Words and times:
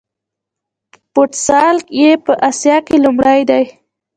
فوټسال 1.11 1.77
یې 1.99 2.11
په 2.25 2.33
اسیا 2.49 2.77
کې 2.87 2.95
لومړی 3.05 3.39
دی. 3.49 3.63